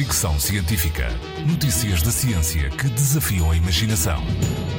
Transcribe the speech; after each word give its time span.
Fricção 0.00 0.40
Científica. 0.40 1.08
Notícias 1.46 2.00
da 2.00 2.10
ciência 2.10 2.70
que 2.70 2.88
desafiam 2.88 3.50
a 3.50 3.54
imaginação. 3.54 4.18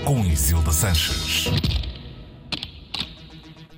Com 0.03 0.25
Isilda 0.25 0.71
Sanches. 0.71 1.45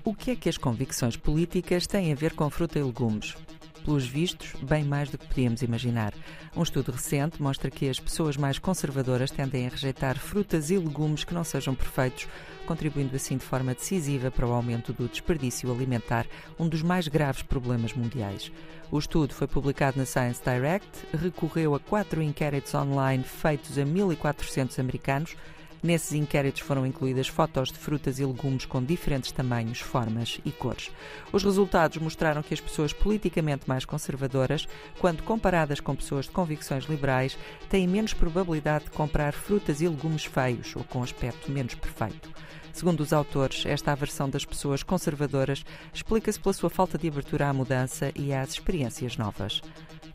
O 0.05 0.15
que 0.15 0.31
é 0.31 0.35
que 0.37 0.47
as 0.47 0.57
convicções 0.57 1.17
políticas 1.17 1.85
têm 1.85 2.13
a 2.13 2.15
ver 2.15 2.33
com 2.33 2.49
fruta 2.49 2.79
e 2.79 2.81
legumes? 2.81 3.35
pelos 3.83 4.05
vistos, 4.05 4.53
bem 4.61 4.83
mais 4.83 5.09
do 5.09 5.17
que 5.17 5.27
podíamos 5.27 5.61
imaginar. 5.61 6.13
Um 6.55 6.63
estudo 6.63 6.91
recente 6.91 7.41
mostra 7.41 7.69
que 7.69 7.89
as 7.89 7.99
pessoas 7.99 8.37
mais 8.37 8.57
conservadoras 8.57 9.29
tendem 9.29 9.67
a 9.67 9.69
rejeitar 9.69 10.17
frutas 10.17 10.69
e 10.69 10.77
legumes 10.77 11.23
que 11.23 11.33
não 11.33 11.43
sejam 11.43 11.75
perfeitos, 11.75 12.27
contribuindo 12.63 13.15
assim 13.15 13.37
de 13.37 13.45
forma 13.45 13.73
decisiva 13.73 14.31
para 14.31 14.47
o 14.47 14.53
aumento 14.53 14.93
do 14.93 15.07
desperdício 15.07 15.71
alimentar, 15.71 16.25
um 16.59 16.67
dos 16.67 16.81
mais 16.81 17.07
graves 17.07 17.43
problemas 17.43 17.93
mundiais. 17.93 18.51
O 18.91 18.99
estudo 18.99 19.33
foi 19.33 19.47
publicado 19.47 19.97
na 19.97 20.05
Science 20.05 20.41
Direct, 20.43 20.87
recorreu 21.13 21.75
a 21.75 21.79
quatro 21.79 22.21
inquéritos 22.21 22.73
online 22.73 23.23
feitos 23.23 23.77
a 23.77 23.83
1.400 23.83 24.79
americanos 24.79 25.35
Nesses 25.83 26.13
inquéritos 26.13 26.61
foram 26.61 26.85
incluídas 26.85 27.27
fotos 27.27 27.69
de 27.69 27.77
frutas 27.77 28.17
e 28.17 28.25
legumes 28.25 28.65
com 28.65 28.81
diferentes 28.81 29.33
tamanhos, 29.33 29.81
formas 29.81 30.39
e 30.45 30.51
cores. 30.51 30.89
Os 31.33 31.43
resultados 31.43 31.97
mostraram 31.97 32.41
que 32.41 32.53
as 32.53 32.61
pessoas 32.61 32.93
politicamente 32.93 33.67
mais 33.67 33.83
conservadoras, 33.83 34.65
quando 34.97 35.23
comparadas 35.23 35.81
com 35.81 35.93
pessoas 35.93 36.25
de 36.25 36.31
convicções 36.31 36.85
liberais, 36.85 37.37
têm 37.69 37.85
menos 37.85 38.13
probabilidade 38.13 38.85
de 38.85 38.91
comprar 38.91 39.33
frutas 39.33 39.81
e 39.81 39.87
legumes 39.89 40.23
feios 40.23 40.73
ou 40.73 40.85
com 40.85 41.03
aspecto 41.03 41.51
menos 41.51 41.75
perfeito. 41.75 42.31
Segundo 42.71 43.01
os 43.01 43.11
autores, 43.11 43.65
esta 43.65 43.91
aversão 43.91 44.29
das 44.29 44.45
pessoas 44.45 44.83
conservadoras 44.83 45.65
explica-se 45.93 46.39
pela 46.39 46.53
sua 46.53 46.69
falta 46.69 46.97
de 46.97 47.09
abertura 47.09 47.49
à 47.49 47.53
mudança 47.53 48.09
e 48.15 48.33
às 48.33 48.51
experiências 48.51 49.17
novas. 49.17 49.61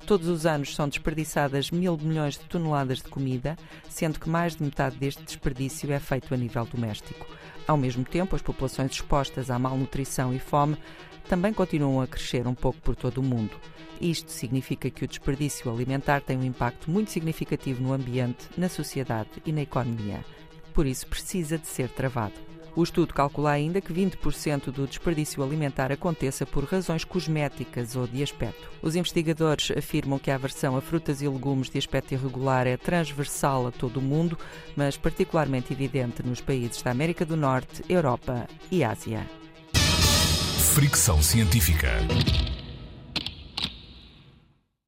Todos 0.09 0.27
os 0.27 0.47
anos 0.47 0.75
são 0.75 0.89
desperdiçadas 0.89 1.71
mil 1.71 1.99
milhões 1.99 2.39
de 2.39 2.47
toneladas 2.47 3.03
de 3.03 3.11
comida, 3.11 3.59
sendo 3.91 4.19
que 4.19 4.27
mais 4.27 4.57
de 4.57 4.63
metade 4.63 4.97
deste 4.97 5.23
desperdício 5.23 5.93
é 5.93 6.01
feito 6.01 6.33
a 6.33 6.37
nível 6.37 6.65
doméstico. 6.65 7.27
Ao 7.67 7.77
mesmo 7.77 8.03
tempo, 8.07 8.35
as 8.35 8.41
populações 8.41 8.93
expostas 8.93 9.51
à 9.51 9.59
malnutrição 9.59 10.33
e 10.33 10.39
fome 10.39 10.79
também 11.29 11.53
continuam 11.53 12.01
a 12.01 12.07
crescer 12.07 12.47
um 12.47 12.55
pouco 12.55 12.81
por 12.81 12.97
todo 12.97 13.19
o 13.19 13.23
mundo. 13.23 13.55
Isto 14.01 14.33
significa 14.33 14.89
que 14.89 15.05
o 15.05 15.09
desperdício 15.09 15.71
alimentar 15.71 16.23
tem 16.23 16.39
um 16.39 16.45
impacto 16.45 16.91
muito 16.91 17.11
significativo 17.11 17.83
no 17.83 17.93
ambiente, 17.93 18.49
na 18.57 18.71
sociedade 18.71 19.29
e 19.45 19.53
na 19.53 19.61
economia. 19.61 20.25
Por 20.73 20.87
isso, 20.87 21.07
precisa 21.07 21.59
de 21.59 21.67
ser 21.67 21.91
travado. 21.91 22.33
O 22.79 22.85
estudo 22.85 23.13
calcula 23.13 23.51
ainda 23.51 23.81
que 23.81 23.93
20% 23.93 24.71
do 24.71 24.87
desperdício 24.87 25.43
alimentar 25.43 25.91
aconteça 25.91 26.47
por 26.47 26.63
razões 26.63 27.03
cosméticas 27.03 27.97
ou 27.97 28.07
de 28.07 28.23
aspecto. 28.23 28.71
Os 28.81 28.95
investigadores 28.95 29.77
afirmam 29.77 30.17
que 30.17 30.31
a 30.31 30.37
aversão 30.37 30.77
a 30.77 30.81
frutas 30.81 31.21
e 31.21 31.27
legumes 31.27 31.69
de 31.69 31.77
aspecto 31.77 32.15
irregular 32.15 32.69
é 32.69 32.77
transversal 32.77 33.67
a 33.67 33.73
todo 33.73 33.97
o 33.97 34.01
mundo, 34.01 34.39
mas 34.77 34.97
particularmente 34.97 35.73
evidente 35.73 36.23
nos 36.25 36.41
países 36.41 36.81
da 36.81 36.93
América 36.93 37.25
do 37.25 37.37
Norte, 37.37 37.83
Europa 37.89 38.47
e 38.71 38.85
Ásia. 38.85 39.29
Fricção 40.73 41.21
científica. 41.21 41.89